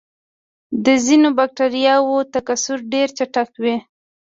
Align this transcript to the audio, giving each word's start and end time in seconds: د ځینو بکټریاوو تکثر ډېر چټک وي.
د 0.85 0.87
ځینو 1.05 1.29
بکټریاوو 1.37 2.17
تکثر 2.33 2.77
ډېر 2.93 3.07
چټک 3.17 3.49
وي. 3.63 3.75